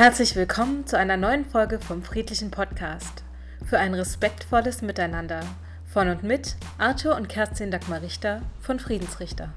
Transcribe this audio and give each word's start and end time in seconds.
Herzlich 0.00 0.34
willkommen 0.34 0.86
zu 0.86 0.96
einer 0.96 1.18
neuen 1.18 1.44
Folge 1.44 1.78
vom 1.78 2.02
Friedlichen 2.02 2.50
Podcast. 2.50 3.22
Für 3.66 3.78
ein 3.78 3.92
respektvolles 3.92 4.80
Miteinander 4.80 5.40
von 5.84 6.08
und 6.08 6.22
mit 6.22 6.56
Arthur 6.78 7.16
und 7.16 7.28
Kerstin 7.28 7.70
Dagmar 7.70 8.00
Richter 8.00 8.40
von 8.62 8.80
Friedensrichter. 8.80 9.52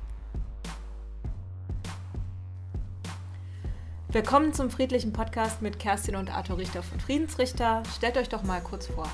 Willkommen 4.10 4.54
zum 4.54 4.70
Friedlichen 4.70 5.14
Podcast 5.14 5.62
mit 5.62 5.80
Kerstin 5.80 6.18
und 6.18 6.30
Arthur 6.30 6.58
Richter 6.58 6.84
von 6.84 7.00
Friedensrichter. 7.00 7.82
Stellt 7.96 8.18
euch 8.18 8.28
doch 8.28 8.44
mal 8.44 8.60
kurz 8.60 8.88
vor. 8.88 9.08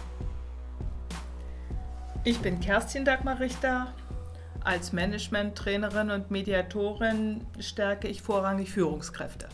Ich 2.23 2.39
bin 2.39 2.59
Kerstin 2.59 3.05
Dagmar 3.05 3.39
Richter. 3.39 3.93
Als 4.63 4.93
Management-Trainerin 4.93 6.09
und 6.09 6.31
Mediatorin 6.31 7.45
stärke 7.59 8.07
ich 8.07 8.23
vorrangig 8.23 8.71
Führungskräfte. 8.71 9.47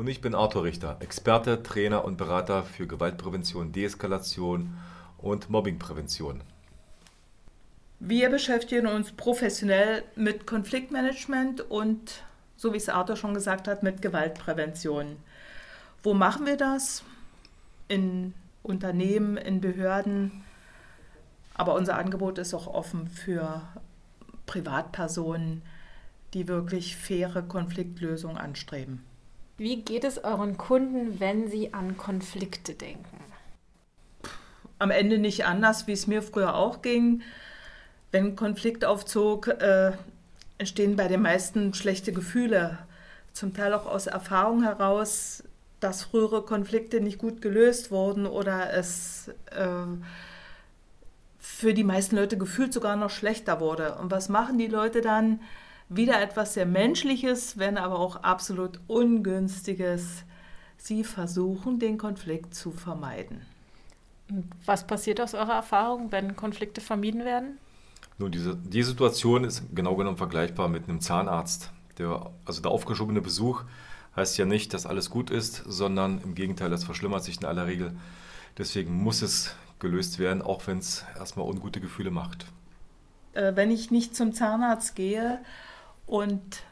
Und 0.00 0.06
ich 0.06 0.22
bin 0.22 0.34
Arthur 0.34 0.64
Richter, 0.64 0.96
Experte, 1.00 1.62
Trainer 1.62 2.06
und 2.06 2.16
Berater 2.16 2.62
für 2.62 2.86
Gewaltprävention, 2.86 3.70
Deeskalation 3.70 4.78
und 5.18 5.50
Mobbingprävention. 5.50 6.40
Wir 7.98 8.30
beschäftigen 8.30 8.86
uns 8.86 9.12
professionell 9.12 10.02
mit 10.16 10.46
Konfliktmanagement 10.46 11.70
und, 11.70 12.22
so 12.56 12.72
wie 12.72 12.78
es 12.78 12.88
Arthur 12.88 13.16
schon 13.16 13.34
gesagt 13.34 13.68
hat, 13.68 13.82
mit 13.82 14.00
Gewaltprävention. 14.00 15.18
Wo 16.02 16.14
machen 16.14 16.46
wir 16.46 16.56
das? 16.56 17.04
In 17.88 18.32
Unternehmen, 18.62 19.36
in 19.36 19.60
Behörden. 19.60 20.44
Aber 21.52 21.74
unser 21.74 21.98
Angebot 21.98 22.38
ist 22.38 22.54
auch 22.54 22.68
offen 22.68 23.06
für 23.06 23.60
Privatpersonen, 24.46 25.60
die 26.32 26.48
wirklich 26.48 26.96
faire 26.96 27.42
Konfliktlösungen 27.42 28.38
anstreben. 28.38 29.04
Wie 29.60 29.82
geht 29.82 30.04
es 30.04 30.24
euren 30.24 30.56
Kunden, 30.56 31.20
wenn 31.20 31.50
sie 31.50 31.74
an 31.74 31.98
Konflikte 31.98 32.72
denken? 32.72 33.18
Am 34.78 34.90
Ende 34.90 35.18
nicht 35.18 35.44
anders, 35.44 35.86
wie 35.86 35.92
es 35.92 36.06
mir 36.06 36.22
früher 36.22 36.54
auch 36.54 36.80
ging. 36.80 37.20
Wenn 38.10 38.36
Konflikt 38.36 38.86
aufzog, 38.86 39.48
äh, 39.48 39.92
entstehen 40.56 40.96
bei 40.96 41.08
den 41.08 41.20
meisten 41.20 41.74
schlechte 41.74 42.14
Gefühle. 42.14 42.78
Zum 43.34 43.52
Teil 43.52 43.74
auch 43.74 43.84
aus 43.84 44.06
Erfahrung 44.06 44.62
heraus, 44.62 45.44
dass 45.78 46.04
frühere 46.04 46.40
Konflikte 46.40 47.02
nicht 47.02 47.18
gut 47.18 47.42
gelöst 47.42 47.90
wurden 47.90 48.26
oder 48.26 48.72
es 48.72 49.28
äh, 49.50 49.84
für 51.38 51.74
die 51.74 51.84
meisten 51.84 52.16
Leute 52.16 52.38
gefühlt 52.38 52.72
sogar 52.72 52.96
noch 52.96 53.10
schlechter 53.10 53.60
wurde. 53.60 53.96
Und 53.96 54.10
was 54.10 54.30
machen 54.30 54.56
die 54.56 54.68
Leute 54.68 55.02
dann? 55.02 55.38
Wieder 55.90 56.22
etwas 56.22 56.54
sehr 56.54 56.66
Menschliches, 56.66 57.58
wenn 57.58 57.76
aber 57.76 57.98
auch 57.98 58.16
absolut 58.22 58.80
Ungünstiges. 58.86 60.24
Sie 60.78 61.04
versuchen, 61.04 61.78
den 61.78 61.98
Konflikt 61.98 62.54
zu 62.54 62.70
vermeiden. 62.70 63.42
Was 64.64 64.86
passiert 64.86 65.20
aus 65.20 65.34
eurer 65.34 65.54
Erfahrung, 65.54 66.12
wenn 66.12 66.36
Konflikte 66.36 66.80
vermieden 66.80 67.24
werden? 67.24 67.58
Nun, 68.16 68.30
diese, 68.30 68.56
die 68.56 68.82
Situation 68.82 69.44
ist 69.44 69.64
genau 69.74 69.96
genommen 69.96 70.16
vergleichbar 70.16 70.68
mit 70.68 70.88
einem 70.88 71.00
Zahnarzt. 71.00 71.72
Der, 71.98 72.30
also 72.44 72.62
der 72.62 72.70
aufgeschobene 72.70 73.20
Besuch 73.20 73.64
heißt 74.14 74.38
ja 74.38 74.44
nicht, 74.44 74.72
dass 74.72 74.86
alles 74.86 75.10
gut 75.10 75.30
ist, 75.30 75.64
sondern 75.66 76.20
im 76.22 76.34
Gegenteil, 76.34 76.70
das 76.70 76.84
verschlimmert 76.84 77.24
sich 77.24 77.38
in 77.38 77.46
aller 77.46 77.66
Regel. 77.66 77.96
Deswegen 78.56 78.94
muss 78.94 79.22
es 79.22 79.54
gelöst 79.80 80.18
werden, 80.18 80.42
auch 80.42 80.66
wenn 80.66 80.78
es 80.78 81.04
erstmal 81.18 81.46
ungute 81.46 81.80
Gefühle 81.80 82.10
macht. 82.10 82.46
Äh, 83.32 83.56
wenn 83.56 83.70
ich 83.70 83.90
nicht 83.90 84.14
zum 84.14 84.32
Zahnarzt 84.32 84.94
gehe, 84.94 85.40
und 86.10 86.64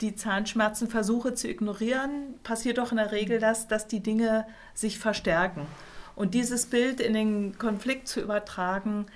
die 0.00 0.14
Zahnschmerzen 0.14 0.88
versuche 0.88 1.34
zu 1.34 1.48
ignorieren, 1.48 2.38
passiert 2.44 2.78
doch 2.78 2.92
in 2.92 2.98
der 2.98 3.10
Regel 3.10 3.40
das, 3.40 3.66
dass 3.66 3.88
die 3.88 3.98
Dinge 3.98 4.46
sich 4.74 5.00
verstärken. 5.00 5.66
Und 6.14 6.32
dieses 6.34 6.66
Bild 6.66 7.00
in 7.00 7.14
den 7.14 7.58
Konflikt 7.58 8.06
zu 8.06 8.20
übertragen, 8.20 9.06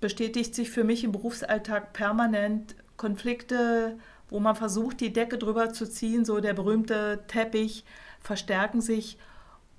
bestätigt 0.00 0.56
sich 0.56 0.70
für 0.70 0.82
mich 0.82 1.04
im 1.04 1.12
Berufsalltag 1.12 1.92
permanent. 1.92 2.74
Konflikte, 2.96 3.96
wo 4.28 4.40
man 4.40 4.56
versucht, 4.56 5.00
die 5.00 5.12
Decke 5.12 5.38
drüber 5.38 5.72
zu 5.72 5.88
ziehen, 5.88 6.24
so 6.24 6.40
der 6.40 6.54
berühmte 6.54 7.20
Teppich, 7.28 7.84
verstärken 8.20 8.80
sich. 8.80 9.18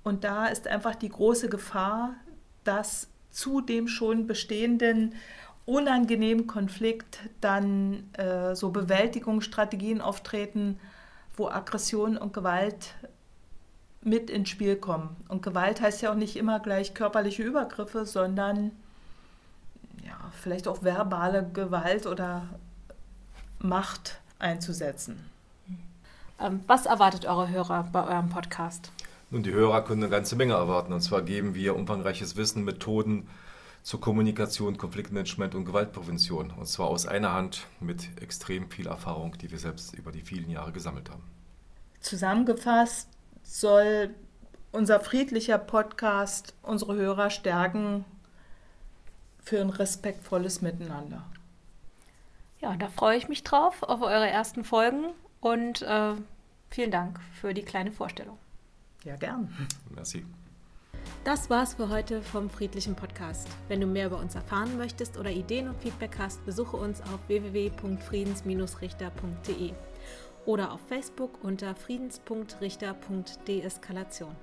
Und 0.03 0.23
da 0.23 0.47
ist 0.47 0.69
einfach 0.69 0.95
die 0.95 1.09
große 1.09 1.49
Gefahr, 1.49 2.15
dass 2.63 3.09
zu 3.29 3.59
dem 3.59 3.89
schon 3.89 4.25
bestehenden 4.25 5.15
unangenehmen 5.65 6.47
Konflikt 6.47 7.19
dann 7.41 8.11
äh, 8.13 8.55
so 8.55 8.69
Bewältigungsstrategien 8.69 10.01
auftreten, 10.01 10.79
wo 11.35 11.47
Aggression 11.47 12.17
und 12.17 12.33
Gewalt 12.33 12.93
mit 14.01 14.29
ins 14.29 14.49
Spiel 14.49 14.75
kommen. 14.75 15.15
Und 15.27 15.41
Gewalt 15.41 15.81
heißt 15.81 16.01
ja 16.03 16.11
auch 16.11 16.15
nicht 16.15 16.37
immer 16.37 16.59
gleich 16.59 16.93
körperliche 16.93 17.41
Übergriffe, 17.41 18.05
sondern 18.05 18.71
ja, 20.03 20.15
vielleicht 20.41 20.67
auch 20.67 20.83
verbale 20.83 21.49
Gewalt 21.51 22.05
oder 22.05 22.43
Macht 23.59 24.19
einzusetzen. 24.37 25.25
Ähm, 26.39 26.61
was 26.67 26.85
erwartet 26.85 27.25
eure 27.25 27.49
Hörer 27.49 27.87
bei 27.91 28.05
eurem 28.05 28.29
Podcast? 28.29 28.91
Nun, 29.31 29.41
die 29.41 29.53
Hörer 29.53 29.83
können 29.83 30.03
eine 30.03 30.11
ganze 30.11 30.35
Menge 30.35 30.53
erwarten. 30.53 30.93
Und 30.93 31.01
zwar 31.01 31.23
geben 31.23 31.55
wir 31.55 31.75
umfangreiches 31.75 32.35
Wissen, 32.35 32.63
Methoden, 32.63 33.27
zur 33.85 34.01
Kommunikation, 34.01 34.77
Konfliktmanagement 34.77 35.53
und 35.53 35.63
Gewaltprävention. 35.63 36.49
Und 36.49 36.65
zwar 36.65 36.87
aus 36.87 37.05
einer 37.05 37.33
Hand 37.33 37.67
mit 37.79 38.19
extrem 38.19 38.71
viel 38.71 38.87
Erfahrung, 38.87 39.37
die 39.37 39.51
wir 39.51 39.59
selbst 39.59 39.93
über 39.93 40.11
die 40.11 40.21
vielen 40.21 40.49
Jahre 40.49 40.71
gesammelt 40.71 41.11
haben. 41.11 41.21
Zusammengefasst 41.99 43.07
soll 43.43 44.09
unser 44.71 44.99
friedlicher 44.99 45.59
Podcast 45.59 46.55
unsere 46.63 46.95
Hörer 46.95 47.29
stärken 47.29 48.05
für 49.43 49.61
ein 49.61 49.69
respektvolles 49.69 50.63
Miteinander. 50.63 51.23
Ja, 52.61 52.75
da 52.77 52.89
freue 52.89 53.19
ich 53.19 53.29
mich 53.29 53.43
drauf 53.43 53.83
auf 53.83 54.01
eure 54.01 54.27
ersten 54.27 54.63
Folgen 54.63 55.13
und 55.41 55.83
äh, 55.83 56.13
vielen 56.71 56.89
Dank 56.89 57.19
für 57.39 57.53
die 57.53 57.61
kleine 57.61 57.91
Vorstellung. 57.91 58.39
Ja, 59.03 59.15
gern. 59.15 59.55
Merci. 59.93 60.25
Das 61.25 61.49
war's 61.49 61.73
für 61.73 61.89
heute 61.89 62.21
vom 62.21 62.49
Friedlichen 62.51 62.95
Podcast. 62.95 63.47
Wenn 63.67 63.81
du 63.81 63.87
mehr 63.87 64.05
über 64.05 64.19
uns 64.19 64.35
erfahren 64.35 64.77
möchtest 64.77 65.17
oder 65.17 65.31
Ideen 65.31 65.67
und 65.67 65.81
Feedback 65.81 66.17
hast, 66.19 66.45
besuche 66.45 66.77
uns 66.77 67.01
auf 67.01 67.17
www.friedens-richter.de 67.25 69.73
oder 70.45 70.71
auf 70.71 70.81
Facebook 70.87 71.43
unter 71.43 71.73
friedens.richter.deeskalation. 71.73 74.35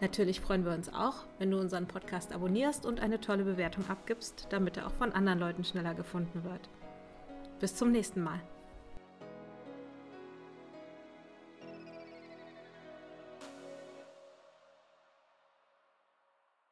Natürlich 0.00 0.40
freuen 0.40 0.64
wir 0.64 0.72
uns 0.72 0.90
auch, 0.90 1.26
wenn 1.38 1.50
du 1.50 1.60
unseren 1.60 1.86
Podcast 1.86 2.32
abonnierst 2.32 2.86
und 2.86 3.00
eine 3.00 3.20
tolle 3.20 3.44
Bewertung 3.44 3.86
abgibst, 3.90 4.46
damit 4.48 4.78
er 4.78 4.86
auch 4.86 4.94
von 4.94 5.12
anderen 5.12 5.38
Leuten 5.38 5.64
schneller 5.64 5.92
gefunden 5.92 6.44
wird. 6.44 6.70
Bis 7.60 7.76
zum 7.76 7.92
nächsten 7.92 8.22
Mal. 8.22 8.40